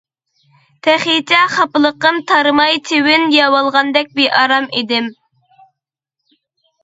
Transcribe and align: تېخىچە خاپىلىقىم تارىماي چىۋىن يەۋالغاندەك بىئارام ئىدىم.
تېخىچە 0.85 1.41
خاپىلىقىم 1.55 2.15
تارىماي 2.31 2.79
چىۋىن 2.89 3.27
يەۋالغاندەك 3.35 4.09
بىئارام 4.21 4.67
ئىدىم. 4.79 5.11